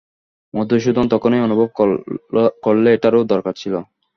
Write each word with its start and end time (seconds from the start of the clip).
মধুসূদন 0.53 1.05
তখনই 1.13 1.45
অনুভব 1.47 1.67
করলে 2.63 2.89
এটারও 2.93 3.29
দরকার 3.33 3.53
ছিল। 3.61 3.73